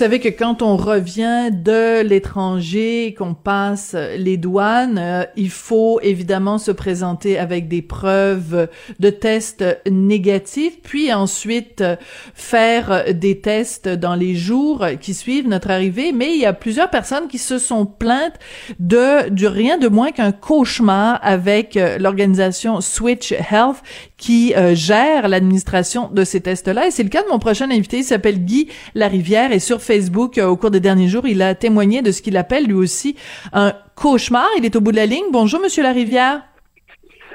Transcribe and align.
savez 0.00 0.18
que 0.18 0.30
quand 0.30 0.62
on 0.62 0.78
revient 0.78 1.50
de 1.52 2.00
l'étranger, 2.00 3.14
qu'on 3.18 3.34
passe 3.34 3.94
les 4.16 4.38
douanes, 4.38 4.96
euh, 4.98 5.24
il 5.36 5.50
faut 5.50 6.00
évidemment 6.00 6.56
se 6.56 6.70
présenter 6.70 7.38
avec 7.38 7.68
des 7.68 7.82
preuves 7.82 8.68
de 8.98 9.10
tests 9.10 9.62
négatifs, 9.86 10.80
puis 10.80 11.12
ensuite 11.12 11.82
euh, 11.82 11.96
faire 12.32 13.12
des 13.12 13.42
tests 13.42 13.90
dans 13.90 14.14
les 14.14 14.34
jours 14.34 14.86
qui 15.02 15.12
suivent 15.12 15.48
notre 15.48 15.68
arrivée. 15.68 16.12
Mais 16.12 16.32
il 16.32 16.40
y 16.40 16.46
a 16.46 16.54
plusieurs 16.54 16.88
personnes 16.88 17.28
qui 17.28 17.36
se 17.36 17.58
sont 17.58 17.84
plaintes 17.84 18.38
de 18.78 19.28
du 19.28 19.48
rien 19.48 19.76
de 19.76 19.88
moins 19.88 20.12
qu'un 20.12 20.32
cauchemar 20.32 21.20
avec 21.22 21.76
euh, 21.76 21.98
l'organisation 21.98 22.80
Switch 22.80 23.32
Health 23.32 23.82
qui 24.20 24.54
gère 24.74 25.28
l'administration 25.28 26.10
de 26.12 26.24
ces 26.24 26.40
tests-là. 26.42 26.86
Et 26.86 26.90
c'est 26.90 27.02
le 27.02 27.08
cas 27.08 27.22
de 27.22 27.28
mon 27.28 27.38
prochain 27.38 27.70
invité. 27.70 27.98
Il 27.98 28.04
s'appelle 28.04 28.44
Guy 28.44 28.68
Larivière 28.94 29.50
et 29.50 29.58
sur 29.58 29.80
Facebook 29.80 30.38
euh, 30.38 30.46
au 30.46 30.56
cours 30.56 30.70
des 30.70 30.80
derniers 30.80 31.08
jours. 31.08 31.26
Il 31.26 31.42
a 31.42 31.54
témoigné 31.54 32.02
de 32.02 32.12
ce 32.12 32.22
qu'il 32.22 32.36
appelle 32.36 32.66
lui 32.66 32.74
aussi 32.74 33.16
un 33.52 33.72
cauchemar. 33.94 34.46
Il 34.58 34.64
est 34.64 34.76
au 34.76 34.80
bout 34.80 34.92
de 34.92 34.96
la 34.96 35.06
ligne. 35.06 35.24
Bonjour, 35.32 35.60
Monsieur 35.60 35.82
Larivière. 35.82 36.42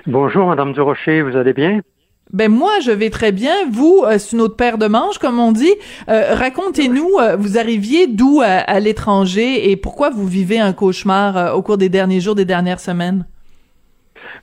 Bonjour, 0.06 0.46
Madame 0.48 0.74
Durocher. 0.74 1.22
Vous 1.22 1.36
allez 1.36 1.54
bien? 1.54 1.82
Ben 2.32 2.52
moi, 2.52 2.80
je 2.84 2.92
vais 2.92 3.10
très 3.10 3.32
bien. 3.32 3.54
Vous, 3.72 4.04
euh, 4.06 4.18
c'est 4.18 4.36
une 4.36 4.42
autre 4.42 4.56
paire 4.56 4.78
de 4.78 4.88
manches, 4.88 5.18
comme 5.18 5.40
on 5.40 5.52
dit. 5.52 5.74
Euh, 6.10 6.34
racontez-nous, 6.34 7.10
vous 7.38 7.58
arriviez 7.58 8.08
d'où 8.08 8.42
à 8.44 8.80
l'étranger 8.80 9.72
et 9.72 9.76
pourquoi 9.76 10.10
vous 10.10 10.28
vivez 10.28 10.60
un 10.60 10.74
cauchemar 10.74 11.56
au 11.56 11.62
cours 11.62 11.78
des 11.78 11.90
derniers 11.90 12.22
jours, 12.22 12.36
des 12.36 12.46
dernières 12.46 12.80
semaines? 12.80 13.26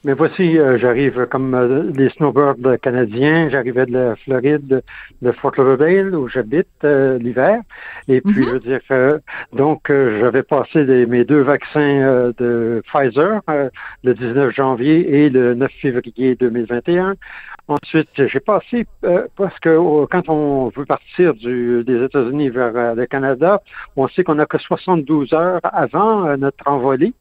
Mais 0.05 0.15
voici, 0.15 0.59
euh, 0.59 0.79
j'arrive 0.79 1.27
comme 1.27 1.55
euh, 1.55 1.93
les 1.95 2.09
snowbirds 2.11 2.81
canadiens, 2.83 3.49
j'arrivais 3.49 3.87
de 3.87 3.93
la 3.93 4.17
Floride, 4.17 4.83
de 5.23 5.33
Fort 5.33 5.53
Lauderdale, 5.57 6.17
où 6.17 6.29
j'habite 6.29 6.67
euh, 6.83 7.19
l'hiver. 7.19 7.61
Et 8.09 8.21
puis, 8.21 8.41
mhm. 8.41 8.45
je 8.45 8.51
veux 8.51 8.61
dire, 8.61 8.81
donc, 9.53 9.83
j'avais 9.89 10.43
passé 10.43 10.85
mes 11.07 11.25
deux 11.25 11.43
vaccins 11.43 12.33
de 12.37 12.83
Pfizer 12.87 13.41
le 14.03 14.15
19 14.15 14.53
janvier 14.53 15.25
et 15.25 15.31
le 15.31 15.55
9 15.55 15.71
février 15.81 16.35
2021. 16.35 17.15
Ensuite, 17.69 18.09
j'ai 18.27 18.41
passé, 18.41 18.87
parce 19.37 19.59
que 19.61 20.05
quand 20.07 20.29
on 20.29 20.69
veut 20.77 20.85
partir 20.85 21.33
du, 21.35 21.85
des 21.85 22.05
États-Unis 22.05 22.51
vers 22.51 22.95
le 22.95 23.07
Canada, 23.07 23.63
on 23.97 24.09
sait 24.09 24.25
qu'on 24.25 24.35
n'a 24.35 24.47
que 24.47 24.59
72 24.59 25.33
heures 25.33 25.61
avant 25.63 26.37
notre 26.37 26.67
envolée. 26.67 27.15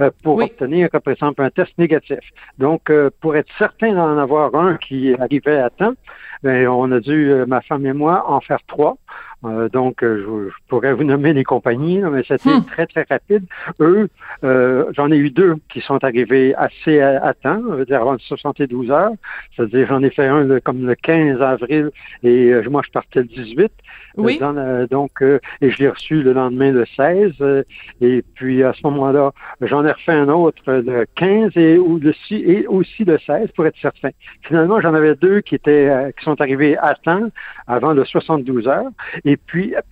Euh, 0.00 0.10
pour 0.22 0.42
obtenir, 0.42 0.90
par 0.90 1.12
exemple, 1.12 1.42
un 1.42 1.48
test 1.48 1.72
négatif. 1.78 2.18
Donc, 2.58 2.90
euh, 2.90 3.08
pour 3.20 3.34
être 3.34 3.50
certain 3.56 3.94
d'en 3.94 4.18
avoir 4.18 4.54
un 4.54 4.76
qui 4.76 5.14
arrivait 5.14 5.56
à 5.58 5.70
temps, 5.70 5.94
ben, 6.42 6.68
on 6.68 6.92
a 6.92 7.00
dû, 7.00 7.30
euh, 7.30 7.46
ma 7.46 7.62
femme 7.62 7.86
et 7.86 7.94
moi, 7.94 8.30
en 8.30 8.40
faire 8.40 8.58
trois. 8.66 8.98
Euh, 9.46 9.68
donc, 9.68 9.98
je, 10.02 10.50
pourrais 10.68 10.92
vous 10.92 11.04
nommer 11.04 11.32
les 11.32 11.44
compagnies, 11.44 12.00
mais 12.00 12.22
c'était 12.26 12.50
hmm. 12.50 12.64
très, 12.64 12.86
très 12.86 13.06
rapide. 13.08 13.44
Eux, 13.80 14.08
j'en 14.42 15.10
ai 15.10 15.16
eu 15.16 15.30
deux 15.30 15.56
qui 15.68 15.80
sont 15.80 16.02
arrivés 16.04 16.54
assez 16.54 17.00
à, 17.00 17.34
temps, 17.34 17.62
on 17.68 17.74
veut 17.74 17.84
dire 17.84 18.00
avant 18.00 18.16
72 18.18 18.90
heures. 18.90 19.12
C'est-à-dire, 19.54 19.86
j'en 19.88 20.02
ai 20.02 20.10
fait 20.10 20.26
un 20.26 20.60
comme 20.60 20.86
le 20.86 20.94
15 20.94 21.40
avril 21.40 21.90
et 22.22 22.52
moi, 22.68 22.82
je 22.84 22.90
partais 22.90 23.20
le 23.20 23.26
18. 23.26 23.72
Oui. 24.16 24.40
donc, 24.90 25.22
et 25.60 25.70
je 25.70 25.78
l'ai 25.78 25.88
reçu 25.88 26.22
le 26.22 26.32
lendemain 26.32 26.72
le 26.72 26.86
16. 26.96 27.64
et 28.00 28.24
puis, 28.34 28.62
à 28.62 28.72
ce 28.72 28.80
moment-là, 28.84 29.32
j'en 29.60 29.84
ai 29.84 29.92
refait 29.92 30.12
un 30.12 30.28
autre 30.28 30.62
le 30.66 31.06
15 31.14 31.52
et, 31.56 31.78
ou 31.78 31.98
le, 31.98 32.14
et 32.30 32.66
aussi 32.66 33.04
le 33.04 33.18
16 33.18 33.50
pour 33.54 33.66
être 33.66 33.78
certain. 33.80 34.10
Finalement, 34.42 34.80
j'en 34.80 34.94
avais 34.94 35.14
deux 35.14 35.40
qui 35.40 35.54
étaient 35.54 36.12
qui 36.18 36.24
sont 36.24 36.40
arrivés 36.40 36.76
à 36.78 36.94
temps 36.94 37.28
avant 37.66 37.92
le 37.92 38.04
72 38.04 38.68
heures. 38.68 38.90
Et 39.24 39.35
puis, 39.36 39.74
à, 39.74 39.82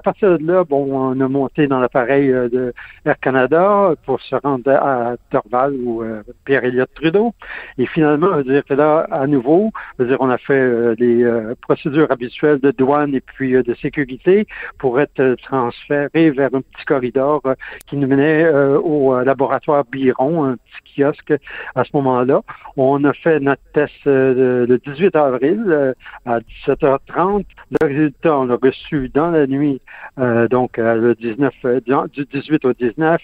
partir 0.00 0.38
de 0.38 0.46
là, 0.46 0.64
bon, 0.64 0.86
on 0.92 1.20
a 1.20 1.28
monté 1.28 1.66
dans 1.66 1.80
l'appareil 1.80 2.30
euh, 2.30 2.48
de 2.48 2.74
Air 3.04 3.18
Canada 3.20 3.94
pour 4.04 4.20
se 4.20 4.34
rendre 4.36 4.70
à 4.70 5.14
Dorval 5.30 5.74
ou 5.74 6.02
euh, 6.02 6.22
Pierre-Éliott 6.44 6.90
Trudeau. 6.94 7.34
Et 7.78 7.86
finalement, 7.86 8.28
on 8.32 8.40
dire 8.42 8.64
que 8.64 8.74
là, 8.74 9.06
à 9.10 9.26
nouveau, 9.26 9.70
dire, 9.98 10.16
on 10.20 10.30
a 10.30 10.38
fait 10.38 10.54
euh, 10.54 10.94
les 10.98 11.24
procédures 11.62 12.10
habituelles 12.10 12.60
de 12.60 12.70
douane 12.70 13.14
et 13.14 13.20
puis 13.20 13.52
de 13.52 13.74
sécurité 13.74 14.46
pour 14.78 15.00
être 15.00 15.36
transféré 15.42 16.30
vers 16.30 16.54
un 16.54 16.60
petit 16.60 16.84
corridor 16.86 17.42
qui 17.86 17.96
nous 17.96 18.08
menait 18.08 18.48
au 18.48 19.20
laboratoire 19.22 19.84
Biron, 19.90 20.44
un 20.44 20.56
petit 20.56 21.00
kiosque 21.02 21.34
à 21.74 21.84
ce 21.84 21.90
moment-là. 21.94 22.42
On 22.76 23.04
a 23.04 23.12
fait 23.12 23.40
notre 23.40 23.62
test 23.72 23.92
le 24.04 24.78
18 24.84 25.16
avril 25.16 25.94
à 26.26 26.40
17h30. 26.66 27.44
Le 27.80 27.86
résultat, 27.86 28.38
on 28.38 28.44
l'a 28.46 28.56
dans 29.14 29.30
la 29.30 29.46
nuit, 29.46 29.80
euh, 30.18 30.48
donc 30.48 30.78
euh, 30.78 30.94
le 30.94 31.14
19, 31.14 31.54
euh, 31.64 31.80
du 32.12 32.24
18 32.24 32.64
au 32.64 32.72
19, 32.72 33.20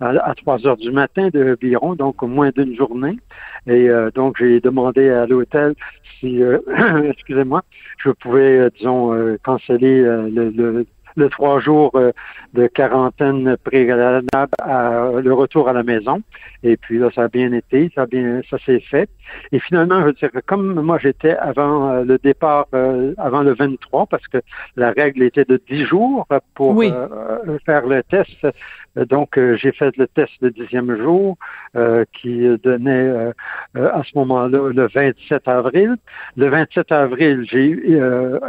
à, 0.00 0.34
3 0.34 0.66
heures 0.66 0.76
du 0.76 0.90
matin 0.90 1.28
de 1.32 1.56
Biron, 1.60 1.94
donc 1.94 2.22
moins 2.22 2.50
d'une 2.50 2.76
journée. 2.76 3.18
Et 3.66 3.88
donc, 4.14 4.36
j'ai 4.38 4.60
demandé 4.60 5.10
à 5.10 5.26
l'hôtel 5.26 5.74
si, 6.18 6.40
excusez-moi, 7.04 7.62
je 8.02 8.10
pouvais, 8.10 8.70
disons, 8.78 9.36
canceller 9.44 10.00
le 10.02 10.50
le 10.50 10.86
trois 11.30 11.60
jours 11.60 11.92
euh, 11.94 12.12
de 12.54 12.66
quarantaine 12.66 13.56
préalable 13.64 14.26
à 14.62 15.10
le 15.22 15.32
retour 15.32 15.68
à 15.68 15.72
la 15.72 15.82
maison. 15.82 16.22
Et 16.62 16.76
puis 16.76 16.98
là, 16.98 17.10
ça 17.14 17.24
a 17.24 17.28
bien 17.28 17.52
été, 17.52 17.90
ça 17.94 18.02
a 18.02 18.06
bien, 18.06 18.40
ça 18.50 18.58
s'est 18.58 18.80
fait. 18.80 19.08
Et 19.52 19.60
finalement, 19.60 20.00
je 20.00 20.06
veux 20.06 20.12
dire, 20.12 20.30
comme 20.46 20.80
moi 20.80 20.98
j'étais 20.98 21.36
avant 21.36 21.90
euh, 21.90 22.04
le 22.04 22.18
départ, 22.18 22.66
euh, 22.74 23.14
avant 23.18 23.42
le 23.42 23.54
23, 23.54 24.06
parce 24.06 24.26
que 24.28 24.38
la 24.76 24.90
règle 24.92 25.22
était 25.22 25.44
de 25.44 25.60
10 25.68 25.84
jours 25.84 26.26
pour 26.54 26.82
faire 26.82 27.86
le 27.86 28.02
test. 28.02 28.46
Donc, 28.96 29.38
j'ai 29.56 29.72
fait 29.72 29.96
le 29.96 30.06
test 30.08 30.32
le 30.40 30.50
dixième 30.50 30.96
jour 30.96 31.36
qui 32.12 32.46
donnait 32.62 33.32
à 33.74 34.02
ce 34.04 34.18
moment-là 34.18 34.70
le 34.72 34.88
27 34.88 35.46
avril. 35.46 35.96
Le 36.36 36.48
27 36.48 36.92
avril, 36.92 37.46
j'ai 37.48 37.70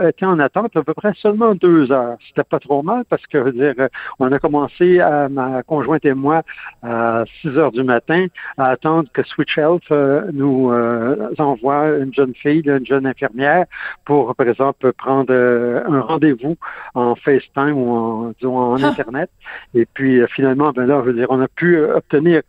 été 0.07 0.25
en 0.25 0.40
attente 0.40 0.75
à 0.75 0.84
peu 0.84 0.94
près 0.94 1.13
seulement 1.16 1.56
deux 1.56 1.91
heures. 1.91 2.18
C'était 2.28 2.44
pas 2.44 2.59
trop 2.59 2.81
mal 2.84 3.03
parce 3.09 3.25
que, 3.28 3.40
je 3.40 3.44
veux 3.44 3.52
dire, 3.52 3.88
on 4.19 4.31
a 4.31 4.40
commencé, 4.40 5.00
à, 5.00 5.29
ma 5.29 5.63
conjointe 5.63 6.06
et 6.06 6.13
moi, 6.13 6.44
à 6.84 7.23
6 7.41 7.58
heures 7.58 7.72
du 7.72 7.84
matin, 7.84 8.28
à 8.58 8.69
attendre 8.69 9.09
que 9.13 9.23
Switch 9.23 9.58
Health 9.58 9.84
euh, 9.91 10.23
nous 10.34 10.72
euh, 10.72 11.29
envoie 11.38 11.90
une 11.97 12.13
jeune 12.13 12.34
fille, 12.35 12.63
une 12.66 12.85
jeune 12.85 13.06
infirmière, 13.06 13.66
pour, 14.06 14.35
par 14.35 14.47
exemple, 14.47 14.91
prendre 14.94 15.31
euh, 15.31 15.84
un 15.88 16.02
rendez-vous 16.02 16.58
en 16.96 17.16
FaceTime 17.16 17.78
ou 17.78 17.91
en, 17.91 18.34
disons, 18.40 18.58
en 18.58 18.84
ah. 18.84 18.88
Internet. 18.88 19.29
Et 19.73 19.85
puis, 19.85 20.22
finalement, 20.36 20.72
ben 20.72 20.86
là, 20.86 21.02
je 21.03 21.12
veux 21.12 21.18
dire, 21.18 21.28
on 21.30 21.42
a 21.42 21.47
pu 21.47 21.78
obtenir 21.80 22.42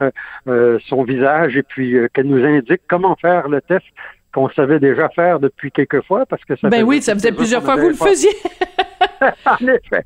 son 0.46 1.04
visage 1.04 1.56
et 1.56 1.62
puis 1.62 1.96
qu'elle 2.12 2.26
nous 2.26 2.44
indique 2.44 2.82
comment 2.88 3.16
faire 3.16 3.48
le 3.48 3.60
test 3.60 3.84
qu'on 4.32 4.48
savait 4.50 4.80
déjà 4.80 5.08
faire 5.10 5.40
depuis 5.40 5.70
quelques 5.70 6.02
fois 6.02 6.24
parce 6.26 6.44
que 6.44 6.56
ça 6.56 6.68
Ben 6.68 6.82
oui, 6.82 7.02
ça 7.02 7.14
faisait 7.14 7.32
plusieurs 7.32 7.62
fois 7.62 7.76
que 7.76 7.82
vous 7.82 7.88
le 7.88 7.94
faisiez. 7.94 8.30
en 9.46 9.66
effet. 9.68 10.04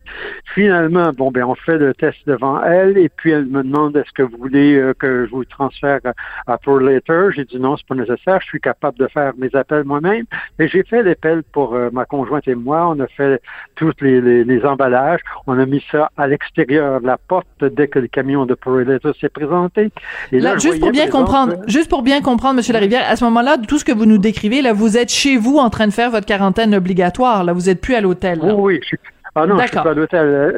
Finalement, 0.55 1.13
bon, 1.13 1.31
ben, 1.31 1.45
on 1.45 1.55
fait 1.55 1.79
le 1.79 1.95
test 1.95 2.19
devant 2.27 2.63
elle 2.63 2.99
et 2.99 3.09
puis 3.09 3.31
elle 3.31 3.47
me 3.47 3.63
demande 3.63 3.97
est-ce 3.97 4.13
que 4.13 4.23
vous 4.23 4.37
voulez 4.39 4.77
euh, 4.77 4.95
que 4.95 5.27
je 5.27 5.31
vous 5.31 5.45
transfère 5.45 6.01
à 6.47 6.59
Pro 6.59 6.79
Later? 6.79 7.29
J'ai 7.35 7.45
dit 7.45 7.59
non, 7.59 7.77
c'est 7.77 7.87
pas 7.87 7.95
nécessaire. 7.95 8.41
Je 8.41 8.47
suis 8.47 8.61
capable 8.61 8.99
de 8.99 9.07
faire 9.09 9.33
mes 9.37 9.55
appels 9.55 9.85
moi-même. 9.85 10.25
Et 10.59 10.69
j'ai 10.69 10.83
fait 10.83 11.03
l'appel 11.03 11.43
pour 11.53 11.75
euh, 11.75 11.91
ma 11.93 12.05
conjointe 12.05 12.47
et 12.49 12.55
moi. 12.55 12.89
On 12.89 13.01
a 13.01 13.07
fait 13.07 13.41
tous 13.75 13.93
les, 14.01 14.45
les, 14.45 14.65
emballages. 14.65 15.21
On 15.47 15.59
a 15.59 15.67
mis 15.67 15.85
ça 15.91 16.11
à 16.17 16.27
l'extérieur 16.27 17.01
de 17.01 17.07
la 17.07 17.19
porte 17.19 17.47
dès 17.61 17.89
que 17.89 17.99
le 17.99 18.09
camion 18.09 18.47
de 18.47 18.55
Pro 18.55 18.79
Later 18.79 19.13
s'est 19.21 19.29
présenté. 19.29 19.91
Et 20.33 20.41
là, 20.41 20.57
juste 20.57 20.81
pour 20.81 20.91
bien 20.91 21.09
comprendre, 21.09 21.57
juste 21.67 21.91
pour 21.91 22.03
bien 22.03 22.21
comprendre, 22.21 22.57
Monsieur 22.57 22.73
Larivière, 22.73 23.05
à 23.09 23.17
ce 23.17 23.25
moment-là, 23.25 23.59
tout 23.59 23.79
ce 23.79 23.85
que 23.85 23.93
vous 23.93 24.07
nous 24.07 24.19
décrivez, 24.19 24.63
là, 24.63 24.73
vous 24.73 24.97
êtes 24.97 25.11
chez 25.11 25.37
vous 25.37 25.59
en 25.59 25.71
train 25.71 25.87
de 25.87 25.93
faire 25.93 26.11
votre 26.11 26.27
quarantaine 26.27 26.75
obligatoire. 26.75 27.45
Là, 27.45 27.53
vous 27.53 27.69
êtes 27.69 27.81
plus 27.81 27.95
à 27.95 28.01
l'hôtel. 28.01 28.39
Oui, 28.43 28.53
oui, 28.57 28.81
suis 28.87 28.99
ah 29.39 29.47
non, 29.47 29.59
je 29.59 29.67
suis 29.67 29.77
pas 29.77 29.91
à 29.91 29.95
l'hôtel. 29.95 30.57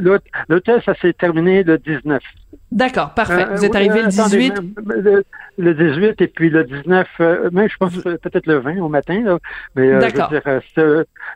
L'hôtel, 0.49 0.81
ça 0.85 0.95
s'est 0.95 1.13
terminé 1.13 1.65
le 1.65 1.79
19. 1.79 2.23
D'accord, 2.71 3.13
parfait. 3.13 3.47
Vous 3.51 3.65
êtes 3.65 3.75
arrivé 3.75 4.03
le 4.03 4.09
18. 4.09 4.55
le, 5.59 5.75
18 5.75 6.21
et 6.21 6.29
puis 6.29 6.49
le 6.49 6.63
19, 6.63 7.09
même 7.51 7.69
je 7.69 7.77
pense 7.77 7.97
peut-être 7.97 8.47
le 8.47 8.59
20 8.59 8.79
au 8.79 8.89
matin. 8.89 9.21
Là, 9.25 9.39
mais 9.75 9.99
D'accord. 9.99 10.33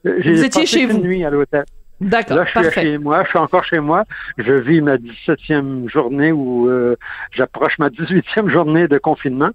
Vous 0.05 0.45
étiez 0.45 0.67
chez 0.67 0.87
vous. 0.87 0.99
nuit 0.99 1.25
à 1.25 1.31
l'hôtel. 1.31 1.65
D'accord, 2.03 2.39
Là, 2.39 2.45
je 2.45 2.61
suis 2.61 2.71
chez 2.73 2.99
moi, 2.99 3.23
je 3.23 3.29
suis 3.29 3.39
encore 3.39 3.63
chez 3.63 3.79
moi. 3.79 4.05
Je 4.37 4.53
vis 4.55 4.81
ma 4.81 4.97
17e 4.97 5.89
journée 5.89 6.33
ou 6.33 6.69
euh, 6.69 6.97
j'approche 7.31 7.79
ma 7.79 7.91
18e 7.91 8.49
journée 8.49 8.89
de 8.89 8.99
confinement 8.99 9.51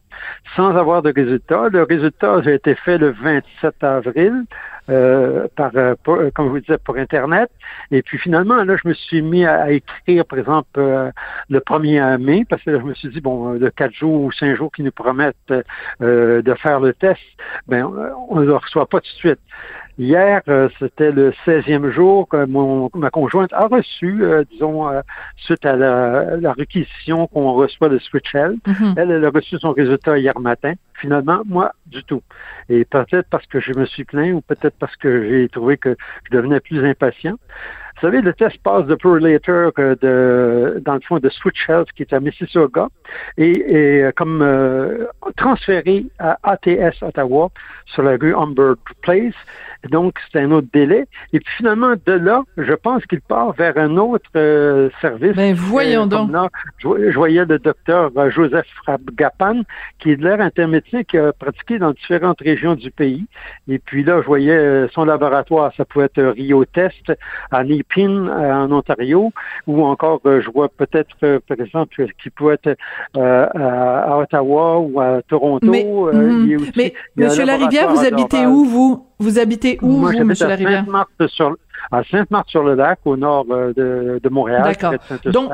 sans 0.55 0.73
avoir 0.77 1.01
de 1.01 1.11
résultat. 1.13 1.67
Le 1.69 1.83
résultat 1.83 2.35
a 2.35 2.49
été 2.49 2.75
fait 2.75 2.97
le 2.97 3.11
27 3.11 3.83
avril. 3.83 4.45
Euh, 4.89 5.49
par, 5.57 5.71
euh, 5.75 5.95
comme 6.05 6.45
je 6.45 6.49
vous 6.51 6.59
disais, 6.61 6.77
pour 6.77 6.95
Internet. 6.95 7.49
Et 7.91 8.01
puis 8.01 8.17
finalement, 8.17 8.63
là, 8.63 8.77
je 8.81 8.87
me 8.87 8.93
suis 8.93 9.21
mis 9.21 9.43
à, 9.43 9.69
écrire, 9.69 10.23
par 10.23 10.39
exemple, 10.39 10.79
le 10.79 11.59
1er 11.59 12.17
mai, 12.17 12.45
parce 12.49 12.63
que 12.63 12.71
là, 12.71 12.79
je 12.79 12.85
me 12.85 12.93
suis 12.93 13.09
dit, 13.09 13.19
bon, 13.19 13.55
de 13.55 13.67
quatre 13.67 13.93
jours 13.93 14.21
ou 14.21 14.31
cinq 14.31 14.55
jours 14.55 14.71
qui 14.71 14.83
nous 14.83 14.93
promettent 14.93 15.35
de 15.99 16.53
faire 16.61 16.79
le 16.79 16.93
test, 16.93 17.19
ben, 17.67 17.83
on 18.29 18.39
ne 18.39 18.45
le 18.45 18.55
reçoit 18.55 18.85
pas 18.85 19.01
tout 19.01 19.11
de 19.11 19.17
suite. 19.17 19.39
Hier, 19.99 20.41
euh, 20.47 20.69
c'était 20.77 21.11
le 21.11 21.31
16e 21.43 21.89
jour 21.89 22.27
que 22.27 22.45
mon, 22.45 22.91
ma 22.93 23.09
conjointe 23.09 23.51
a 23.51 23.65
reçu, 23.65 24.19
euh, 24.21 24.43
disons, 24.51 24.87
euh, 24.87 25.01
suite 25.37 25.65
à 25.65 25.75
la, 25.75 26.37
la 26.37 26.53
réquisition 26.53 27.25
qu'on 27.25 27.53
reçoit 27.53 27.89
de 27.89 27.97
Switch 27.97 28.35
Health. 28.35 28.59
Mhm. 28.67 28.93
Elle, 28.95 29.09
elle 29.09 29.25
a 29.25 29.31
reçu 29.31 29.57
son 29.57 29.71
résultat 29.71 30.19
hier 30.19 30.39
matin. 30.39 30.73
Finalement, 30.93 31.41
moi, 31.45 31.71
du 31.87 32.03
tout. 32.03 32.21
Et 32.69 32.85
peut-être 32.85 33.27
parce 33.31 33.47
que 33.47 33.59
je 33.59 33.73
me 33.73 33.85
suis 33.85 34.03
plaint 34.03 34.33
ou 34.35 34.41
peut-être 34.41 34.75
parce 34.79 34.95
que 34.97 35.29
j'ai 35.29 35.49
trouvé 35.49 35.77
que 35.77 35.95
je 36.29 36.37
devenais 36.37 36.59
plus 36.59 36.85
impatient. 36.85 37.33
Vous 37.95 38.01
savez, 38.01 38.21
le 38.21 38.33
test 38.33 38.61
passe 38.61 38.85
de 38.85 38.95
Later 39.17 39.69
de, 39.75 40.79
dans 40.85 40.93
le 40.93 40.99
fond, 40.99 41.17
de 41.17 41.29
Switch 41.29 41.67
Health, 41.67 41.91
qui 41.95 42.03
est 42.03 42.13
à 42.13 42.19
Mississauga, 42.19 42.89
et, 43.37 43.49
et 43.49 44.11
comme 44.15 44.45
transféré 45.35 46.05
à 46.19 46.37
ATS 46.43 47.01
Ottawa 47.01 47.49
sur 47.87 48.03
la 48.03 48.11
rue 48.17 48.35
Humbert 48.35 48.75
Place. 49.01 49.33
Donc, 49.89 50.15
c'est 50.31 50.39
un 50.39 50.51
autre 50.51 50.67
délai. 50.73 51.07
Et 51.33 51.39
puis 51.39 51.53
finalement, 51.57 51.93
de 52.05 52.13
là, 52.13 52.43
je 52.57 52.73
pense 52.73 53.05
qu'il 53.05 53.21
part 53.21 53.53
vers 53.53 53.77
un 53.77 53.97
autre 53.97 54.29
euh, 54.35 54.89
service. 55.01 55.35
Ben 55.35 55.53
voyons 55.53 56.03
euh, 56.03 56.05
donc. 56.05 56.51
je, 56.79 57.15
voyais 57.15 57.45
le 57.45 57.59
docteur 57.59 58.11
euh, 58.17 58.29
Joseph 58.29 58.67
Gapan, 59.13 59.61
qui 59.99 60.11
est 60.11 60.15
de 60.17 60.23
l'air 60.23 60.41
intermédiaire, 60.41 61.03
qui 61.07 61.17
a 61.17 61.31
pratiqué 61.33 61.79
dans 61.79 61.91
différentes 61.91 62.41
régions 62.41 62.75
du 62.75 62.91
pays. 62.91 63.25
Et 63.67 63.79
puis 63.79 64.03
là, 64.03 64.21
je 64.21 64.27
voyais 64.27 64.87
son 64.93 65.05
laboratoire, 65.05 65.71
ça 65.75 65.85
pouvait 65.85 66.05
être 66.05 66.21
Rio 66.21 66.65
Test 66.65 67.13
à 67.51 67.63
Nipin, 67.63 68.27
en 68.27 68.71
Ontario, 68.71 69.31
ou 69.67 69.83
encore, 69.85 70.21
je 70.23 70.49
vois 70.49 70.69
peut-être, 70.69 71.39
par 71.47 71.59
exemple, 71.59 72.05
qui 72.21 72.29
pouvait 72.29 72.57
être 72.63 72.77
à, 73.15 74.17
Ottawa 74.17 74.79
ou 74.79 74.99
à 74.99 75.21
Toronto. 75.27 75.67
Mais, 75.71 75.83
mhm. 75.83 76.57
mais 76.75 76.93
Monsieur 77.15 77.45
Larivière, 77.45 77.89
vous 77.89 78.05
habitez 78.05 78.45
où, 78.45 78.65
vous? 78.65 79.07
Vous 79.19 79.39
habitez 79.39 79.79
où, 79.81 80.01
vous, 80.01 80.09
M. 80.09 80.33
Larivière? 80.39 80.85
à 81.91 82.03
Sainte-Marthe-sur-le-Lac, 82.03 82.99
au 83.05 83.17
nord 83.17 83.45
euh, 83.49 83.73
de, 83.73 84.19
de 84.21 84.29
Montréal. 84.29 84.63
D'accord. 84.63 84.93
Donc, 85.25 85.51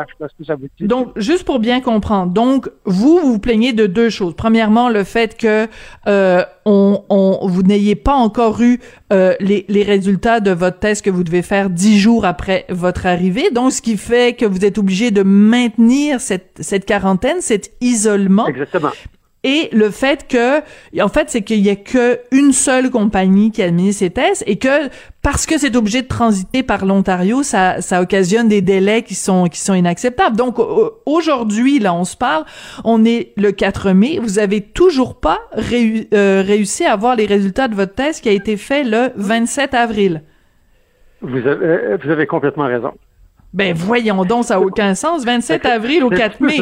donc, 0.80 1.12
juste 1.15 1.45
pour 1.45 1.60
bien 1.60 1.81
comprendre, 1.81 2.31
donc 2.31 2.69
vous 2.86 3.19
vous 3.19 3.39
plaignez 3.39 3.74
de 3.74 3.86
deux 3.86 4.10
choses. 4.10 4.33
Premièrement, 4.36 4.89
le 4.89 5.04
fait 5.04 5.38
que 5.38 5.68
euh, 6.07 6.44
on, 6.65 7.04
on, 7.10 7.48
vous 7.48 7.63
n'ayez 7.63 7.95
pas 7.95 8.15
encore 8.15 8.62
eu 8.62 8.80
euh, 9.12 9.36
les, 9.39 9.65
les 9.68 9.83
résultats 9.83 10.39
de 10.39 10.51
votre 10.51 10.80
test 10.80 11.04
que 11.06 11.10
vous 11.10 11.24
devez 11.24 11.42
faire 11.42 11.69
dix 11.69 12.00
jours 12.00 12.25
après 12.25 12.65
votre 12.69 13.06
arrivée. 13.06 13.51
Donc, 13.51 13.71
ce 13.71 13.81
qui 13.81 13.98
fait 13.98 14.36
que 14.36 14.45
vous 14.45 14.65
êtes 14.65 14.77
obligé 14.77 15.12
de 15.12 15.24
maintenir 15.24 16.19
cette, 16.19 16.57
cette 16.62 16.86
quarantaine, 16.86 17.42
cet 17.42 17.71
isolement. 17.81 18.48
Exactement 18.48 18.92
et 19.44 19.69
le 19.74 19.90
fait 19.90 20.28
que, 20.28 20.60
en 21.01 21.10
fait, 21.10 21.30
c'est 21.30 21.42
qu'il 21.42 21.60
y 21.60 21.69
a 21.69 21.75
que 21.75 22.19
une 22.31 22.54
seule 22.54 22.90
compagnie 22.90 23.51
qui 23.51 23.62
administre 23.62 24.00
ces 24.00 24.10
tests 24.10 24.44
et 24.48 24.57
que 24.57 24.90
parce 25.22 25.45
que 25.45 25.57
c'est 25.57 25.75
obligé 25.75 26.01
de 26.01 26.07
transiter 26.07 26.63
par 26.63 26.86
l'Ontario, 26.86 27.44
ça, 27.44 27.81
ça 27.81 28.01
occasionne 28.01 28.48
des 28.48 28.62
délais 28.62 29.04
qui 29.04 29.16
sont 29.16 29.48
qui 29.48 29.60
sont 29.60 29.74
inacceptables. 29.74 30.38
Donc 30.38 30.60
aujourd'hui, 31.06 31.80
là, 31.80 31.94
on 31.94 32.06
se 32.06 32.16
parle, 32.16 32.45
on 32.86 33.04
est 33.04 33.34
le 33.36 33.51
4 33.51 33.92
mai, 33.92 34.19
vous 34.22 34.40
avez 34.40 34.62
toujours 34.62 35.19
pas 35.19 35.40
euh, 35.57 36.44
réussi 36.46 36.86
à 36.86 36.94
avoir 36.94 37.16
les 37.16 37.25
résultats 37.25 37.68
de 37.68 37.75
votre 37.75 37.96
test 37.96 38.24
qui 38.24 38.30
a 38.30 38.34
été 38.34 38.56
fait 38.56 38.84
le 38.84 39.10
27 39.16 39.74
avril. 39.74 40.24
Vous 41.22 41.38
avez, 41.38 41.66
euh, 41.66 41.98
vous 42.01 42.10
avez 42.10 42.28
complètement 42.28 42.66
raison. 42.66 42.92
Ben 43.54 43.74
voyons 43.75 44.24
donc, 44.25 44.46
ça 44.46 44.56
n'a 44.56 44.62
aucun 44.62 44.96
sens. 44.96 45.25
27 45.25 45.66
avril 45.66 46.04
au 46.04 46.10
4 46.10 46.42
mai. 46.42 46.62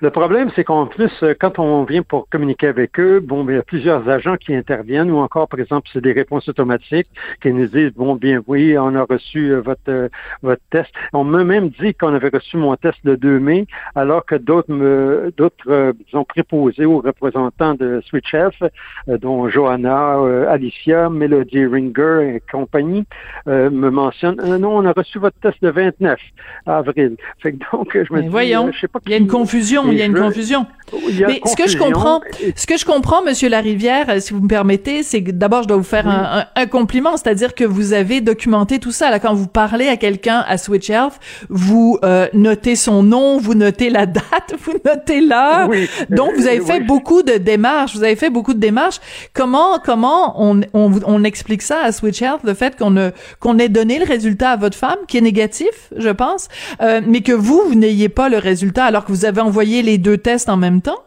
Le 0.00 0.10
problème, 0.10 0.50
c'est 0.54 0.64
qu'en 0.64 0.86
plus, 0.86 1.12
euh, 1.22 1.34
quand 1.38 1.58
on 1.58 1.84
vient 1.84 2.02
pour 2.02 2.28
communiquer 2.28 2.68
avec 2.68 2.98
eux, 2.98 3.20
bon, 3.20 3.44
ben, 3.44 3.52
il 3.52 3.56
y 3.56 3.58
a 3.58 3.62
plusieurs 3.62 4.08
agents 4.08 4.36
qui 4.36 4.54
interviennent, 4.54 5.10
ou 5.10 5.18
encore, 5.18 5.48
par 5.48 5.60
exemple, 5.60 5.88
c'est 5.92 6.02
des 6.02 6.12
réponses 6.12 6.48
automatiques 6.48 7.08
qui 7.42 7.52
nous 7.52 7.66
disent, 7.66 7.92
bon, 7.94 8.14
bien 8.16 8.42
oui, 8.46 8.76
on 8.78 8.94
a 8.94 9.04
reçu 9.04 9.52
euh, 9.52 9.60
votre 9.60 9.80
euh, 9.88 10.08
votre 10.42 10.62
test. 10.70 10.90
On 11.12 11.24
m'a 11.24 11.44
même 11.44 11.68
dit 11.68 11.94
qu'on 11.94 12.14
avait 12.14 12.30
reçu 12.30 12.56
mon 12.56 12.74
test 12.76 12.98
le 13.04 13.16
2 13.16 13.38
mai, 13.38 13.66
alors 13.94 14.24
que 14.24 14.34
d'autres 14.34 14.72
me 14.72 15.32
d'autres, 15.36 15.94
disons, 16.06 16.24
préposés 16.24 16.84
aux 16.84 17.00
représentants 17.00 17.74
de 17.74 18.02
Switch 18.06 18.32
Health, 18.34 18.62
dont 19.06 19.48
Johanna, 19.48 20.18
Alicia, 20.48 21.08
Melody 21.08 21.66
Ringer 21.66 22.36
et 22.36 22.42
compagnie, 22.50 23.04
me 23.46 23.90
mentionnent, 23.90 24.36
non, 24.58 24.78
on 24.78 24.84
a 24.84 24.92
reçu 24.92 25.18
votre 25.18 25.38
test 25.40 25.56
le 25.62 25.70
29 25.70 26.18
avril. 26.66 27.16
Fait 27.38 27.52
que 27.52 27.58
donc, 27.72 27.96
je 27.96 28.12
me 28.12 28.22
dis, 28.22 28.28
voyons, 28.28 28.70
je 28.72 28.80
sais 28.80 28.88
pas 28.88 29.00
il 29.06 29.12
y 29.12 29.14
a 29.14 29.18
une 29.18 29.28
confusion 29.28 29.65
il 29.70 29.98
y 29.98 30.02
a 30.02 30.06
une 30.06 30.14
confusion. 30.14 30.66
Mais 30.92 31.40
ce 31.44 31.56
que 31.56 31.68
je 31.68 31.76
comprends, 31.76 32.20
ce 32.54 32.66
que 32.66 32.76
je 32.76 32.84
comprends, 32.84 33.22
Monsieur 33.22 33.48
Larivière, 33.48 34.20
si 34.20 34.32
vous 34.32 34.40
me 34.40 34.48
permettez, 34.48 35.02
c'est 35.02 35.22
que 35.22 35.30
d'abord 35.30 35.62
je 35.62 35.68
dois 35.68 35.76
vous 35.76 35.82
faire 35.82 36.06
un, 36.08 36.66
compliment, 36.66 37.16
c'est-à-dire 37.16 37.54
que 37.54 37.64
vous 37.64 37.92
avez 37.92 38.20
documenté 38.20 38.78
tout 38.78 38.90
ça. 38.90 39.10
Là, 39.10 39.20
quand 39.20 39.34
vous 39.34 39.46
parlez 39.46 39.88
à 39.88 39.96
quelqu'un 39.96 40.44
à 40.46 40.58
Switch 40.58 40.90
Health, 40.90 41.14
vous 41.48 41.98
euh, 42.02 42.26
notez 42.32 42.76
son 42.76 43.02
nom, 43.02 43.38
vous 43.38 43.54
notez 43.54 43.90
la 43.90 44.06
date, 44.06 44.54
vous 44.64 44.74
notez 44.84 45.20
l'heure. 45.20 45.68
Donc 46.10 46.32
vous 46.36 46.46
avez 46.46 46.60
fait 46.60 46.80
beaucoup 46.80 47.22
de 47.22 47.34
démarches. 47.34 47.94
Vous 47.94 48.02
avez 48.02 48.16
fait 48.16 48.30
beaucoup 48.30 48.54
de 48.54 48.60
démarches. 48.60 49.00
Comment 49.32 49.78
comment 49.78 50.34
on 50.42 50.60
on, 50.72 50.90
on 51.06 51.24
explique 51.24 51.62
ça 51.62 51.78
à 51.82 51.92
Switch 51.92 52.20
Health, 52.22 52.40
le 52.44 52.54
fait 52.54 52.76
qu'on 52.76 53.12
qu'on 53.40 53.58
ait 53.58 53.68
donné 53.68 53.98
le 53.98 54.04
résultat 54.04 54.50
à 54.50 54.56
votre 54.56 54.76
femme 54.76 54.98
qui 55.08 55.18
est 55.18 55.22
négatif, 55.22 55.90
je 55.96 56.10
pense, 56.10 56.48
euh, 56.80 57.00
mais 57.06 57.20
que 57.20 57.32
vous 57.32 57.62
vous 57.66 57.74
n'ayez 57.74 58.08
pas 58.08 58.28
le 58.28 58.38
résultat 58.38 58.84
alors 58.84 59.04
que 59.04 59.12
vous 59.12 59.24
avez 59.24 59.40
envoyé 59.40 59.82
les 59.82 59.98
deux 59.98 60.18
tests 60.18 60.48
en 60.48 60.56
même 60.56 60.75
temps? 60.82 61.05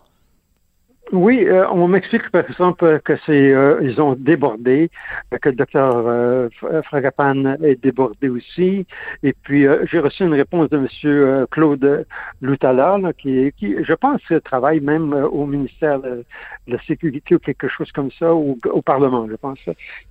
Oui, 1.11 1.43
euh, 1.43 1.67
on 1.71 1.87
m'explique 1.87 2.29
par 2.29 2.47
exemple 2.47 2.99
que 3.03 3.13
c'est 3.25 3.51
euh, 3.51 3.79
ils 3.81 3.99
ont 3.99 4.13
débordé, 4.13 4.91
que 5.41 5.49
le 5.49 5.55
docteur 5.55 6.03
euh, 6.05 6.49
Fragapan 6.83 7.55
est 7.63 7.81
débordé 7.81 8.29
aussi. 8.29 8.85
Et 9.23 9.33
puis 9.33 9.65
j'ai 9.89 9.99
reçu 9.99 10.23
une 10.23 10.35
réponse 10.35 10.69
de 10.69 10.77
Monsieur 10.77 11.47
Claude 11.49 12.05
Loutala, 12.41 12.99
qui, 13.17 13.51
qui, 13.57 13.75
je 13.83 13.93
pense, 13.93 14.21
travaille 14.43 14.81
même 14.81 15.13
au 15.13 15.47
ministère 15.47 15.99
de, 15.99 16.23
la 16.67 16.79
Sécurité 16.83 17.33
ou 17.33 17.39
quelque 17.39 17.67
chose 17.67 17.91
comme 17.91 18.11
ça, 18.11 18.31
au 18.31 18.81
Parlement, 18.83 19.27
je 19.27 19.35
pense. 19.35 19.57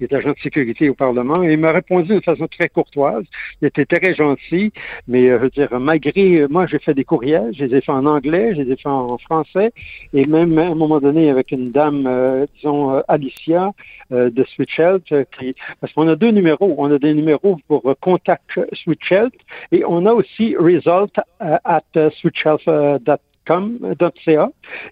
Il 0.00 0.05
est 0.05 0.12
agent 0.12 0.31
de 0.31 0.38
sécurité 0.43 0.88
au 0.88 0.95
Parlement. 0.95 1.43
Il 1.45 1.59
m'a 1.59 1.71
répondu 1.71 2.17
de 2.17 2.21
façon 2.21 2.49
très 2.49 2.69
courtoise. 2.69 3.25
Il 3.62 3.69
était 3.69 3.85
très 3.87 4.14
gentil, 4.14 4.73
mais 5.07 5.28
je 5.28 5.35
veux 5.35 5.50
dire, 5.50 5.69
malgré 5.78 6.47
moi, 6.49 6.67
j'ai 6.67 6.81
fait 6.81 6.95
des 6.95 7.05
courriels, 7.05 7.52
je 7.55 7.64
les 7.64 7.76
ai 7.76 7.81
fait 7.81 7.93
en 7.93 8.07
anglais, 8.07 8.55
je 8.57 8.62
les 8.62 8.73
ai 8.73 8.76
fait 8.76 8.88
en 8.88 9.17
français, 9.19 9.73
et 10.12 10.26
même 10.26 10.59
à 10.59 10.75
moment 10.88 11.00
donné 11.00 11.30
avec 11.30 11.52
une 11.52 11.71
dame, 11.71 12.07
euh, 12.07 12.47
disons, 12.57 12.95
euh, 12.95 13.00
Alicia 13.09 13.73
euh, 14.12 14.30
de 14.30 14.45
Switch 14.45 14.78
Health, 14.78 15.12
qui, 15.38 15.54
parce 15.80 15.92
qu'on 15.92 16.09
a 16.09 16.16
deux 16.16 16.30
numéros. 16.30 16.75
On 16.78 16.90
a 16.90 16.99
des 16.99 17.14
numéros 17.14 17.59
pour 17.68 17.83
contact 18.00 18.59
Switch 18.73 19.12
Health 19.12 19.35
et 19.71 19.85
on 19.85 20.07
a 20.07 20.12
aussi 20.12 20.57
result 20.57 21.14
at 21.40 22.11
switchhealth.com 22.21 23.28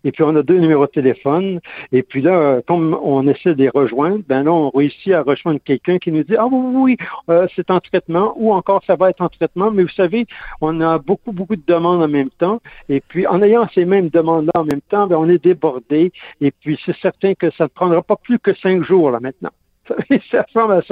Et 0.04 0.12
puis, 0.12 0.22
on 0.22 0.34
a 0.36 0.42
deux 0.42 0.58
numéros 0.58 0.86
de 0.86 0.90
téléphone. 0.90 1.60
Et 1.92 2.02
puis 2.02 2.22
là, 2.22 2.60
comme 2.66 2.98
on 3.02 3.26
essaie 3.28 3.54
de 3.54 3.62
les 3.62 3.68
rejoindre, 3.68 4.22
ben 4.28 4.44
là, 4.44 4.52
on 4.52 4.70
réussit 4.70 5.12
à 5.12 5.22
rejoindre 5.22 5.60
quelqu'un 5.64 5.98
qui 5.98 6.12
nous 6.12 6.22
dit, 6.22 6.36
ah 6.36 6.46
oui, 6.46 6.58
oui, 6.74 6.96
euh, 7.30 7.46
c'est 7.54 7.70
en 7.70 7.80
traitement 7.80 8.34
ou 8.36 8.52
encore 8.52 8.82
ça 8.86 8.96
va 8.96 9.10
être 9.10 9.20
en 9.20 9.28
traitement. 9.28 9.70
Mais 9.70 9.82
vous 9.82 9.88
savez, 9.90 10.26
on 10.60 10.80
a 10.80 10.98
beaucoup, 10.98 11.32
beaucoup 11.32 11.56
de 11.56 11.62
demandes 11.66 12.02
en 12.02 12.08
même 12.08 12.30
temps. 12.30 12.60
Et 12.88 13.00
puis, 13.00 13.26
en 13.26 13.42
ayant 13.42 13.68
ces 13.74 13.84
mêmes 13.84 14.08
demandes-là 14.08 14.52
en 14.54 14.64
même 14.64 14.80
temps, 14.88 15.06
ben, 15.06 15.16
on 15.16 15.28
est 15.28 15.42
débordé. 15.42 16.12
Et 16.40 16.50
puis, 16.50 16.78
c'est 16.84 16.96
certain 16.96 17.34
que 17.34 17.50
ça 17.50 17.64
ne 17.64 17.68
prendra 17.68 18.02
pas 18.02 18.16
plus 18.16 18.38
que 18.38 18.54
cinq 18.54 18.82
jours, 18.82 19.10
là, 19.10 19.20
maintenant. 19.20 19.50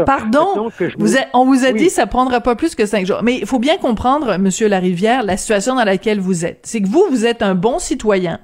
Pardon, 0.04 0.70
vous 0.98 1.16
on 1.32 1.44
vous 1.44 1.64
a 1.64 1.72
dit 1.72 1.90
ça 1.90 2.06
prendra 2.06 2.40
pas 2.40 2.54
plus 2.56 2.74
que 2.74 2.86
cinq 2.86 3.06
jours. 3.06 3.20
Mais 3.22 3.36
il 3.38 3.46
faut 3.46 3.58
bien 3.58 3.76
comprendre, 3.76 4.38
Monsieur 4.38 4.68
Larivière, 4.68 5.22
la 5.22 5.36
situation 5.36 5.74
dans 5.74 5.84
laquelle 5.84 6.20
vous 6.20 6.44
êtes. 6.44 6.60
C'est 6.62 6.80
que 6.80 6.88
vous, 6.88 7.04
vous 7.10 7.26
êtes 7.26 7.42
un 7.42 7.54
bon 7.54 7.78
citoyen 7.78 8.40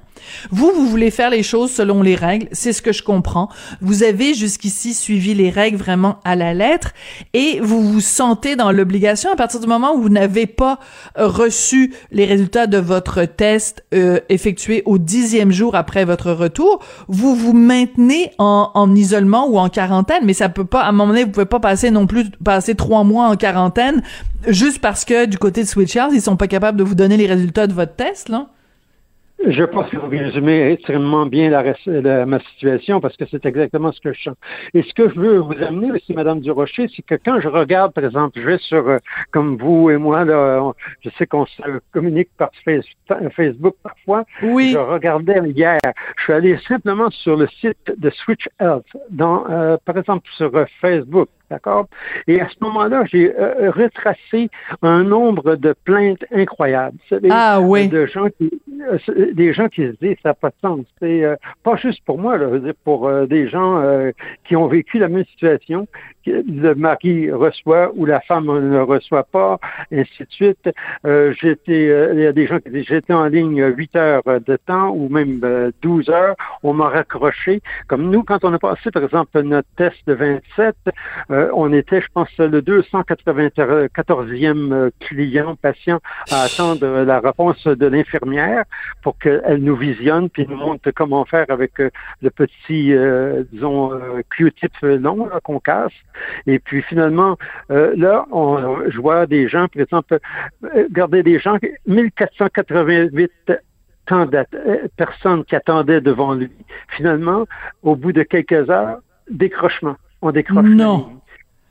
Vous, 0.51 0.71
vous 0.73 0.87
voulez 0.87 1.11
faire 1.11 1.29
les 1.29 1.43
choses 1.43 1.71
selon 1.71 2.01
les 2.01 2.15
règles, 2.15 2.47
c'est 2.51 2.73
ce 2.73 2.81
que 2.81 2.91
je 2.91 3.03
comprends. 3.03 3.49
Vous 3.81 4.03
avez 4.03 4.33
jusqu'ici 4.33 4.93
suivi 4.93 5.33
les 5.33 5.49
règles 5.49 5.77
vraiment 5.77 6.19
à 6.23 6.35
la 6.35 6.53
lettre 6.53 6.91
et 7.33 7.59
vous 7.61 7.81
vous 7.81 8.01
sentez 8.01 8.55
dans 8.55 8.71
l'obligation 8.71 9.31
à 9.31 9.35
partir 9.35 9.59
du 9.59 9.67
moment 9.67 9.93
où 9.93 10.01
vous 10.01 10.09
n'avez 10.09 10.45
pas 10.45 10.79
euh, 11.17 11.27
reçu 11.27 11.93
les 12.11 12.25
résultats 12.25 12.67
de 12.67 12.77
votre 12.77 13.25
test 13.25 13.83
euh, 13.93 14.19
effectué 14.29 14.83
au 14.85 14.97
dixième 14.97 15.51
jour 15.51 15.75
après 15.75 16.05
votre 16.05 16.31
retour, 16.31 16.83
vous 17.07 17.35
vous 17.35 17.53
maintenez 17.53 18.31
en, 18.37 18.71
en 18.73 18.95
isolement 18.95 19.47
ou 19.47 19.57
en 19.57 19.69
quarantaine, 19.69 20.23
mais 20.25 20.33
ça 20.33 20.49
peut 20.49 20.65
pas, 20.65 20.81
à 20.81 20.89
un 20.89 20.91
moment 20.91 21.07
donné, 21.07 21.23
vous 21.23 21.31
pouvez 21.31 21.45
pas 21.45 21.59
passer 21.59 21.91
non 21.91 22.07
plus, 22.07 22.29
passer 22.43 22.75
trois 22.75 23.03
mois 23.03 23.27
en 23.27 23.35
quarantaine 23.35 24.01
juste 24.47 24.79
parce 24.79 25.05
que 25.05 25.25
du 25.25 25.37
côté 25.37 25.63
de 25.63 25.67
Switch 25.67 25.95
ils 26.11 26.21
sont 26.21 26.37
pas 26.37 26.47
capables 26.47 26.77
de 26.77 26.83
vous 26.83 26.95
donner 26.95 27.17
les 27.17 27.27
résultats 27.27 27.67
de 27.67 27.73
votre 27.73 27.95
test, 27.95 28.29
là? 28.29 28.47
Je 29.47 29.63
pense 29.63 29.89
que 29.89 29.97
vous 29.97 30.09
résumez 30.09 30.71
extrêmement 30.71 31.25
bien 31.25 31.49
la, 31.49 32.25
ma 32.25 32.39
situation 32.39 33.01
parce 33.01 33.17
que 33.17 33.25
c'est 33.29 33.45
exactement 33.45 33.91
ce 33.91 33.99
que 33.99 34.13
je 34.13 34.21
sens. 34.21 34.35
Et 34.73 34.83
ce 34.83 34.93
que 34.93 35.09
je 35.09 35.19
veux 35.19 35.37
vous 35.39 35.55
amener 35.63 35.91
aussi, 35.91 36.13
Madame 36.13 36.41
Durocher, 36.41 36.87
c'est 36.95 37.01
que 37.01 37.15
quand 37.15 37.39
je 37.39 37.47
regarde, 37.47 37.93
par 37.93 38.05
exemple, 38.05 38.39
je 38.39 38.45
vais 38.45 38.57
sur, 38.59 38.87
euh, 38.87 38.97
comme 39.31 39.57
vous 39.57 39.89
et 39.89 39.97
moi, 39.97 40.25
là, 40.25 40.71
je 41.01 41.09
sais 41.17 41.25
qu'on 41.25 41.45
se 41.45 41.61
communique 41.91 42.29
par 42.37 42.51
Facebook 43.35 43.75
parfois. 43.81 44.25
Oui. 44.43 44.71
Je 44.73 44.77
regardais 44.77 45.39
hier, 45.49 45.79
je 46.17 46.23
suis 46.23 46.33
allé 46.33 46.57
simplement 46.67 47.09
sur 47.09 47.35
le 47.35 47.47
site 47.47 47.91
de 47.97 48.09
Switch 48.11 48.47
Health, 48.59 48.85
dans, 49.09 49.45
euh, 49.49 49.77
par 49.85 49.97
exemple 49.97 50.27
sur 50.37 50.55
euh, 50.55 50.65
Facebook. 50.79 51.29
D'accord? 51.51 51.87
Et 52.27 52.39
à 52.39 52.47
ce 52.47 52.55
moment-là, 52.61 53.03
j'ai 53.11 53.37
euh, 53.37 53.71
retracé 53.71 54.49
un 54.81 55.03
nombre 55.03 55.57
de 55.57 55.75
plaintes 55.83 56.23
incroyables. 56.33 56.97
ah 57.29 57.59
oui. 57.59 57.89
De 57.89 58.05
gens 58.05 58.27
qui, 58.29 58.49
euh, 58.89 59.33
des 59.33 59.51
gens 59.51 59.67
qui 59.67 59.81
se 59.81 59.97
disent 60.01 60.15
ça 60.23 60.29
n'a 60.29 60.33
pas 60.33 60.47
de 60.47 60.55
sens. 60.61 60.85
C'est 60.99 61.25
euh, 61.25 61.35
pas 61.63 61.75
juste 61.75 62.05
pour 62.05 62.19
moi, 62.19 62.37
là, 62.37 62.47
pour 62.85 63.11
des 63.27 63.49
gens 63.49 63.83
qui 64.45 64.55
ont 64.55 64.67
vécu 64.67 64.97
la 64.97 65.09
même 65.09 65.25
situation, 65.25 65.87
le 66.25 66.73
mari 66.73 67.31
reçoit 67.31 67.91
ou 67.95 68.05
la 68.05 68.19
femme 68.21 68.45
ne 68.45 68.79
reçoit 68.79 69.23
pas, 69.23 69.59
ainsi 69.91 70.23
de 70.23 70.27
suite. 70.29 70.69
Euh, 71.05 71.33
j'étais, 71.39 71.89
euh, 71.89 72.13
il 72.13 72.21
y 72.21 72.27
a 72.27 72.33
des 72.33 72.47
gens 72.47 72.59
qui 72.59 72.69
disent 72.69 72.85
j'étais 72.87 73.13
en 73.13 73.25
ligne 73.25 73.63
8 73.63 73.95
heures 73.95 74.23
de 74.25 74.57
temps 74.57 74.89
ou 74.89 75.09
même 75.09 75.39
12 75.81 76.09
euh, 76.09 76.13
heures, 76.13 76.35
on 76.63 76.73
m'a 76.73 76.89
raccroché. 76.89 77.61
Comme 77.87 78.09
nous, 78.09 78.23
quand 78.23 78.43
on 78.43 78.53
a 78.53 78.59
passé 78.59 78.91
par 78.91 79.03
exemple 79.03 79.41
notre 79.41 79.69
test 79.75 79.97
de 80.07 80.13
27, 80.13 80.75
on 81.53 81.73
était, 81.73 82.01
je 82.01 82.07
pense, 82.13 82.29
le 82.37 82.61
294e 82.61 84.91
client, 84.99 85.55
patient 85.55 85.99
à 86.31 86.41
attendre 86.41 87.03
la 87.03 87.19
réponse 87.19 87.65
de 87.65 87.87
l'infirmière 87.87 88.65
pour 89.03 89.17
qu'elle 89.17 89.61
nous 89.61 89.75
visionne 89.75 90.29
puis 90.29 90.45
nous 90.47 90.57
montre 90.57 90.91
comment 90.91 91.25
faire 91.25 91.47
avec 91.49 91.79
le 91.79 92.29
petit, 92.29 92.93
disons, 93.51 93.99
Q-tip 94.29 94.71
long 94.81 95.29
qu'on 95.43 95.59
casse. 95.59 95.91
Et 96.47 96.59
puis 96.59 96.81
finalement, 96.81 97.37
euh, 97.69 97.93
là, 97.95 98.25
on, 98.31 98.89
je 98.89 98.99
vois 98.99 99.25
des 99.25 99.47
gens, 99.47 99.67
par 99.67 99.81
exemple, 99.81 100.19
euh, 100.63 100.83
regardez 100.89 101.23
des 101.23 101.39
gens, 101.39 101.57
1488 101.87 103.31
euh, 104.11 104.87
personnes 104.97 105.45
qui 105.45 105.55
attendaient 105.55 106.01
devant 106.01 106.33
lui. 106.33 106.51
Finalement, 106.89 107.45
au 107.83 107.95
bout 107.95 108.11
de 108.11 108.23
quelques 108.23 108.69
heures, 108.69 108.97
décrochement. 109.29 109.95
On 110.21 110.31
décroche. 110.31 110.65
Non. 110.65 111.21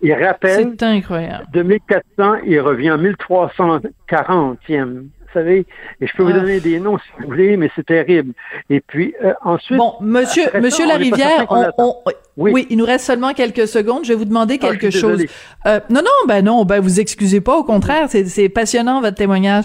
Il 0.02 0.14
rappelle. 0.14 0.74
C'est 0.78 0.86
incroyable. 0.86 1.44
De 1.52 1.62
1400, 1.62 2.36
il 2.46 2.58
revient 2.60 2.88
à 2.90 2.96
1340e 2.96 3.84
vous 4.84 5.19
savez, 5.32 5.66
et 6.00 6.06
je 6.06 6.16
peux 6.16 6.22
vous 6.22 6.30
ah. 6.30 6.40
donner 6.40 6.60
des 6.60 6.80
noms 6.80 6.98
si 6.98 7.04
vous 7.18 7.26
voulez, 7.26 7.56
mais 7.56 7.70
c'est 7.76 7.86
terrible. 7.86 8.32
Et 8.68 8.80
puis 8.80 9.14
euh, 9.24 9.32
ensuite. 9.42 9.78
Bon, 9.78 9.94
Monsieur, 10.00 10.44
Monsieur 10.60 10.86
Larivière, 10.86 11.46
on, 11.78 11.96
oui. 12.36 12.66
il 12.70 12.78
nous 12.78 12.84
reste 12.84 13.04
seulement 13.04 13.32
quelques 13.32 13.68
secondes. 13.68 14.04
Je 14.04 14.12
vais 14.12 14.18
vous 14.18 14.24
demander 14.24 14.58
ah, 14.62 14.66
quelque 14.66 14.90
chose. 14.90 15.24
Euh, 15.66 15.80
non, 15.90 16.00
non, 16.00 16.26
ben 16.26 16.44
non, 16.44 16.64
ben 16.64 16.80
vous 16.80 17.00
excusez 17.00 17.40
pas. 17.40 17.56
Au 17.56 17.64
contraire, 17.64 18.08
c'est 18.08 18.48
passionnant 18.48 19.00
votre 19.00 19.16
témoignage. 19.16 19.64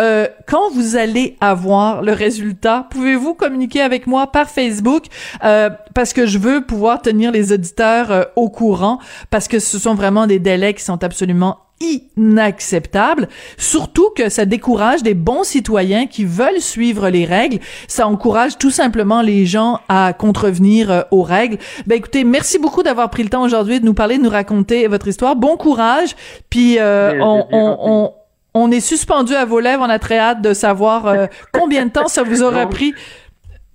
Euh, 0.00 0.26
quand 0.46 0.70
vous 0.70 0.96
allez 0.96 1.36
avoir 1.40 2.02
le 2.02 2.12
résultat, 2.12 2.86
pouvez-vous 2.90 3.34
communiquer 3.34 3.80
avec 3.80 4.06
moi 4.06 4.26
par 4.26 4.48
Facebook? 4.48 5.04
Euh, 5.44 5.70
parce 5.94 6.12
que 6.12 6.26
je 6.26 6.38
veux 6.38 6.64
pouvoir 6.64 7.00
tenir 7.00 7.32
les 7.32 7.52
auditeurs 7.52 8.10
euh, 8.10 8.22
au 8.36 8.50
courant 8.50 8.98
parce 9.30 9.48
que 9.48 9.58
ce 9.58 9.78
sont 9.78 9.94
vraiment 9.94 10.26
des 10.26 10.38
délais 10.38 10.74
qui 10.74 10.84
sont 10.84 11.02
absolument 11.02 11.65
inacceptable, 11.80 13.28
surtout 13.58 14.08
que 14.16 14.28
ça 14.28 14.46
décourage 14.46 15.02
des 15.02 15.14
bons 15.14 15.44
citoyens 15.44 16.06
qui 16.06 16.24
veulent 16.24 16.60
suivre 16.60 17.10
les 17.10 17.24
règles, 17.24 17.58
ça 17.86 18.06
encourage 18.06 18.56
tout 18.56 18.70
simplement 18.70 19.20
les 19.20 19.44
gens 19.44 19.80
à 19.88 20.12
contrevenir 20.12 20.90
euh, 20.90 21.02
aux 21.10 21.22
règles. 21.22 21.58
Ben 21.86 21.96
écoutez, 21.96 22.24
merci 22.24 22.58
beaucoup 22.58 22.82
d'avoir 22.82 23.10
pris 23.10 23.22
le 23.22 23.28
temps 23.28 23.42
aujourd'hui 23.42 23.80
de 23.80 23.84
nous 23.84 23.94
parler, 23.94 24.16
de 24.16 24.22
nous 24.22 24.30
raconter 24.30 24.86
votre 24.86 25.08
histoire. 25.08 25.36
Bon 25.36 25.56
courage, 25.56 26.16
puis 26.48 26.78
euh, 26.78 27.20
on, 27.20 27.46
on, 27.52 28.12
on, 28.54 28.70
est 28.70 28.80
suspendu 28.80 29.34
à 29.34 29.44
vos 29.44 29.60
lèvres, 29.60 29.84
on 29.86 29.90
a 29.90 29.98
très 29.98 30.18
hâte 30.18 30.40
de 30.40 30.54
savoir 30.54 31.06
euh, 31.06 31.26
combien 31.52 31.84
de 31.84 31.90
temps 31.90 32.08
ça 32.08 32.22
vous 32.22 32.42
aura 32.42 32.66
pris 32.66 32.94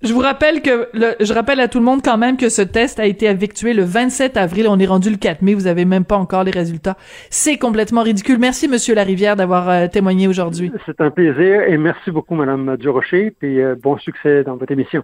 je 0.02 0.12
vous 0.12 0.20
rappelle 0.20 0.62
que 0.62 0.88
je 0.94 1.32
rappelle 1.32 1.60
à 1.60 1.68
tout 1.68 1.78
le 1.78 1.84
monde 1.84 2.00
quand 2.04 2.18
même 2.18 2.36
que 2.36 2.48
ce 2.48 2.62
test 2.62 2.98
a 2.98 3.06
été 3.06 3.26
effectué 3.26 3.72
le 3.72 3.82
27 3.82 4.36
avril. 4.36 4.66
On 4.68 4.78
est 4.78 4.86
rendu 4.86 5.10
le 5.10 5.16
4 5.16 5.42
mai. 5.42 5.54
Vous 5.54 5.66
avez 5.66 5.84
même 5.84 6.04
pas 6.04 6.16
encore 6.16 6.44
les 6.44 6.50
résultats. 6.50 6.96
C'est 7.30 7.58
complètement 7.58 8.02
ridicule. 8.02 8.38
Merci, 8.38 8.68
Monsieur 8.68 8.94
Larivière, 8.94 9.36
d'avoir 9.36 9.68
euh, 9.68 9.86
témoigné 9.88 10.28
aujourd'hui. 10.28 10.72
C'est 10.86 11.00
un 11.00 11.10
plaisir 11.10 11.62
et 11.62 11.76
merci 11.78 12.10
beaucoup, 12.10 12.34
Madame 12.34 12.76
Durocher. 12.76 13.32
Puis 13.38 13.60
euh, 13.60 13.74
bon 13.80 13.96
succès 13.98 14.44
dans 14.44 14.56
votre 14.56 14.72
émission. 14.72 15.02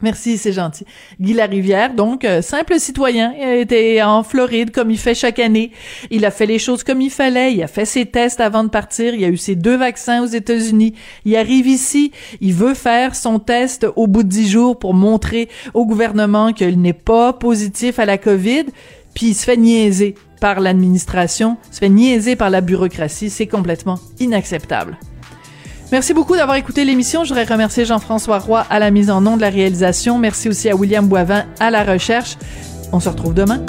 Merci, 0.00 0.38
c'est 0.38 0.52
gentil. 0.52 0.84
Guy 1.20 1.32
Larivière, 1.32 1.92
donc 1.92 2.24
euh, 2.24 2.40
simple 2.40 2.78
citoyen, 2.78 3.34
il 3.36 3.58
était 3.58 4.00
en 4.00 4.22
Floride 4.22 4.70
comme 4.70 4.92
il 4.92 4.98
fait 4.98 5.16
chaque 5.16 5.40
année. 5.40 5.72
Il 6.12 6.24
a 6.24 6.30
fait 6.30 6.46
les 6.46 6.60
choses 6.60 6.84
comme 6.84 7.00
il 7.00 7.10
fallait. 7.10 7.52
Il 7.52 7.60
a 7.64 7.66
fait 7.66 7.84
ses 7.84 8.06
tests 8.06 8.38
avant 8.38 8.62
de 8.62 8.68
partir. 8.68 9.12
Il 9.14 9.24
a 9.24 9.28
eu 9.28 9.36
ses 9.36 9.56
deux 9.56 9.76
vaccins 9.76 10.22
aux 10.22 10.28
États-Unis. 10.28 10.94
Il 11.24 11.34
arrive 11.34 11.66
ici. 11.66 12.12
Il 12.40 12.54
veut 12.54 12.74
faire 12.74 13.16
son 13.16 13.40
test 13.40 13.88
au 13.96 14.06
bout 14.06 14.22
de 14.22 14.28
dix 14.28 14.48
jours 14.48 14.78
pour 14.78 14.94
montrer 14.94 15.48
au 15.74 15.84
gouvernement 15.84 16.52
qu'il 16.52 16.80
n'est 16.80 16.92
pas 16.92 17.32
positif 17.32 17.98
à 17.98 18.06
la 18.06 18.18
COVID. 18.18 18.66
Puis 19.14 19.30
il 19.30 19.34
se 19.34 19.44
fait 19.44 19.56
niaiser 19.56 20.14
par 20.40 20.60
l'administration, 20.60 21.56
se 21.72 21.78
fait 21.80 21.88
niaiser 21.88 22.36
par 22.36 22.50
la 22.50 22.60
bureaucratie. 22.60 23.30
C'est 23.30 23.48
complètement 23.48 23.98
inacceptable. 24.20 24.96
Merci 25.90 26.12
beaucoup 26.12 26.36
d'avoir 26.36 26.56
écouté 26.58 26.84
l'émission. 26.84 27.24
Je 27.24 27.30
voudrais 27.30 27.44
remercier 27.44 27.86
Jean-François 27.86 28.38
Roy 28.38 28.66
à 28.68 28.78
la 28.78 28.90
mise 28.90 29.10
en 29.10 29.22
nom 29.22 29.36
de 29.36 29.40
la 29.40 29.48
réalisation. 29.48 30.18
Merci 30.18 30.50
aussi 30.50 30.68
à 30.68 30.76
William 30.76 31.06
Boivin 31.06 31.46
à 31.60 31.70
la 31.70 31.82
recherche. 31.82 32.36
On 32.92 33.00
se 33.00 33.08
retrouve 33.08 33.32
demain. 33.32 33.64